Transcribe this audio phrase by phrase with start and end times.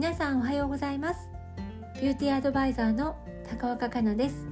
[0.00, 1.28] 皆さんおはようございます。
[2.00, 3.18] ビューティーアドバイザーの
[3.50, 4.46] 高岡香奈です。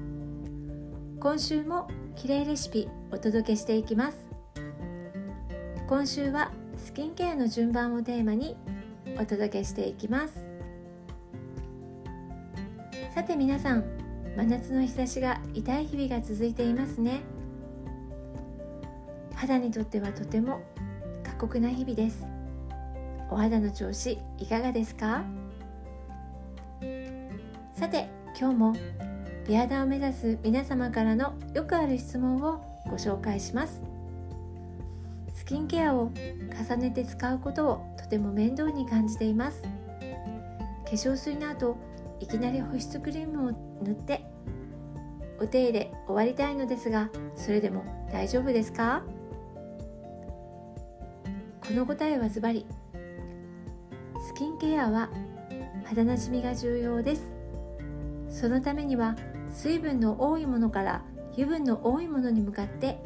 [1.19, 4.29] 今週も綺麗レシピお届けしていきます。
[5.88, 8.58] 今週はスキンケアの順番をテーマに
[9.19, 10.47] お届けしていきます。
[13.15, 13.85] さて皆さん
[14.37, 17.23] 真夏の日差しが痛い日々が続いていますね。
[19.34, 20.60] 肌にとってはとても
[21.24, 22.38] 過酷な日々です。
[23.30, 25.23] お肌の調子いかがですか？
[27.74, 28.74] さて今日も
[29.46, 33.82] 美肌を目指す皆様からのよくある質問をご紹介します。
[35.34, 36.10] スキンケアを
[36.68, 39.62] 重ねて使うことをとても面倒に感じています。
[39.62, 39.68] 化
[40.90, 41.76] 粧水の後
[42.20, 44.24] いきなり保湿クリームを塗って
[45.40, 49.02] お手入れ終わりたいのですがそれでも大丈夫ですか？
[51.66, 52.66] この答えはズバリ
[54.38, 55.08] キンケアは
[55.84, 57.28] 肌なじみが重要です。
[58.30, 59.16] そのためには
[59.50, 63.00] 水分の多いものから油分の多いものに向かって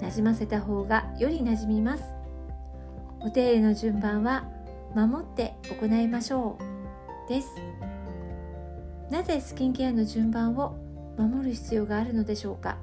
[0.00, 2.04] なじませた方がよりなじみます。
[3.18, 4.44] お手入れの順番は
[4.94, 6.56] 守って行いましょ
[7.26, 7.48] うです。
[9.10, 10.76] なぜスキンケアの順番を
[11.18, 12.76] 守る必要があるのでしょうか。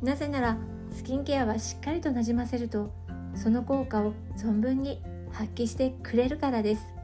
[0.00, 0.56] なぜなら
[0.92, 2.92] スキンケアはしっかりとなじませると
[3.34, 5.02] その効果を存分に
[5.32, 6.94] 発揮してくれるからです。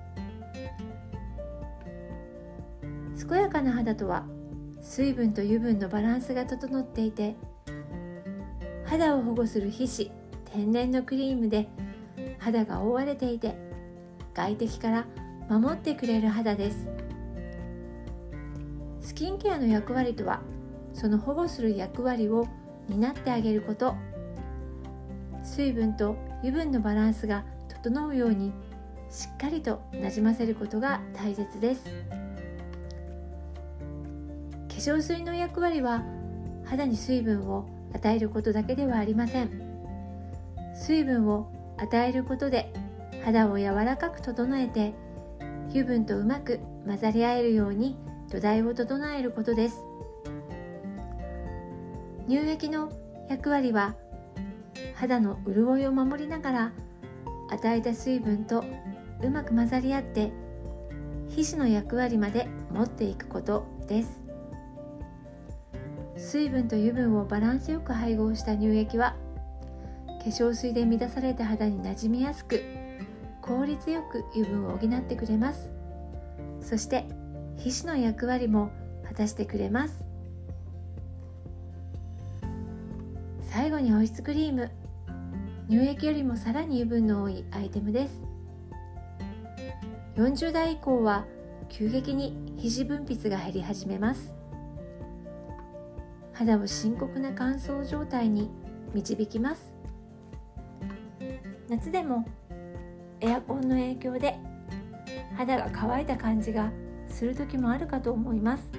[3.29, 4.25] 健やかな肌とは
[4.81, 7.35] 水分と油分のバランスが整っていて
[8.85, 10.13] 肌を保護する皮脂
[10.53, 11.69] 天然のクリームで
[12.39, 13.57] 肌が覆われていて
[14.33, 15.07] 外敵から
[15.49, 16.89] 守ってくれる肌です。
[19.01, 20.41] スキンケアの役割とは
[20.93, 22.47] その保護する役割を
[22.89, 23.95] 担ってあげること。
[25.43, 27.45] 水分と油分のバランスが
[27.87, 28.53] 整うように
[29.11, 31.85] しっかりとなじませることが大切です。
[34.69, 36.03] 化粧水の役割は
[36.65, 37.65] 肌に水分を
[37.95, 39.51] 与えることだけではありません。
[40.75, 41.49] 水分を
[41.79, 42.73] 与えることで
[43.25, 44.93] 肌を柔らかく整えて
[45.71, 47.97] 油分とうまく混ざり合えるように
[48.31, 49.77] 土台を整えることです。
[52.29, 52.91] 乳液の
[53.29, 53.95] 役割は
[54.97, 56.73] 肌の潤いを守りながら
[57.51, 58.65] 与えた水分と
[59.23, 60.31] うまく混ざり合って
[61.29, 64.21] 皮脂の役割まで持っていくことです。
[66.17, 69.17] 水分と油分をバランスよく配合した乳液は
[70.07, 72.63] 化粧水で満たされた肌になじみやすく
[73.43, 75.71] 効率よく油分を補ってくれます。
[76.61, 77.05] そして
[77.59, 78.71] 皮脂の役割も
[79.07, 80.05] 果たしてくれます。
[83.43, 84.71] 最後に保湿クリーム。
[85.69, 88.23] 乳液よりもさらに油分の多いアイテムです。
[90.15, 91.27] 40代以降は
[91.69, 94.33] 急激に皮脂分泌が減り始めます。
[96.33, 98.49] 肌を深刻な乾燥状態に
[98.95, 99.73] 導きます。
[101.69, 102.25] 夏でも
[103.21, 104.39] エアコンの影響で
[105.37, 106.71] 肌が乾いた感じが
[107.09, 108.71] する時もあるかと思います。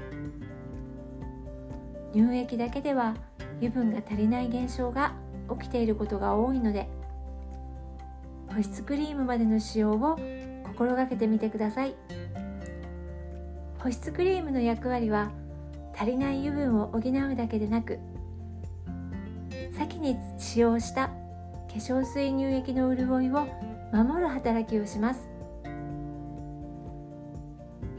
[2.13, 3.13] 乳液だけでは
[3.57, 5.13] 油分が足りない現象が
[5.49, 6.87] 起きていることが多いので
[8.53, 10.17] 保湿クリームまでの使用を
[10.63, 11.95] 心がけてみてください。
[13.79, 15.31] 保湿クリームの役割は
[15.95, 17.99] 足りない油分を補うだけでなく
[19.77, 21.13] 先に使用した化
[21.73, 23.47] 粧水乳液の潤いを
[23.93, 25.29] 守る働きをします。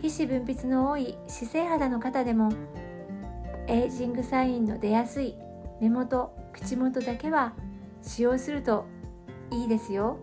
[0.02, 2.52] 皮脂分泌の多い姿勢肌の方でも
[3.66, 5.36] エイジングサインの出やすい
[5.80, 7.52] 目元口元だけは
[8.02, 8.86] 使用すると
[9.50, 10.18] いいですよ。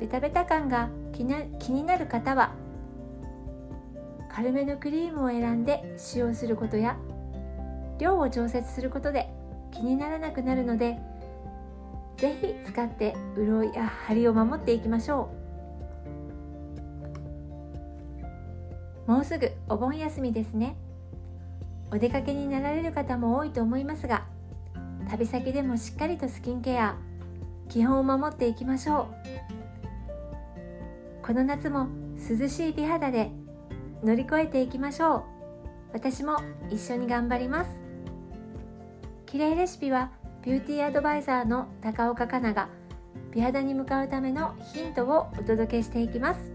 [0.00, 2.54] ベタベタ感が気になる方は
[4.30, 6.96] 軽めのクリームを選んで使用することや
[7.98, 9.28] 量を調節することで
[9.70, 10.98] 気にならなくなるので
[12.16, 15.30] ぜひ使って潤いや張りを守っていきましょ
[19.06, 19.10] う。
[19.10, 20.76] もうすぐお盆休みですね。
[21.92, 24.24] お出かけになられる方も多いと思いますが
[25.10, 26.96] 旅先でもしっかりとスキンケア
[27.68, 29.08] 基本を守っていきましょ
[31.22, 31.26] う。
[31.26, 33.30] この夏も涼しい美肌で
[34.02, 35.22] 乗り越えていきましょう。
[35.92, 36.36] 私も
[36.70, 37.70] 一緒に頑張ります。
[39.26, 40.10] 綺麗レシピは
[40.42, 42.68] ビューティーアドバイザーの高岡香奈が
[43.32, 46.50] 美肌に向かうためのヒントをお届けしていきます。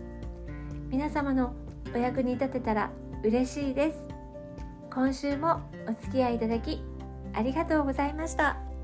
[0.89, 1.53] 皆様の
[1.93, 2.91] お役に立てたら
[3.23, 4.14] 嬉しいです。
[4.95, 5.59] 今週も
[5.89, 6.81] お付き合いいただき
[7.33, 8.74] ありがとうございました。